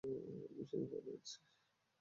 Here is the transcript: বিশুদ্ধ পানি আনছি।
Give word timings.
বিশুদ্ধ 0.55 0.91
পানি 0.91 1.09
আনছি। 1.13 1.35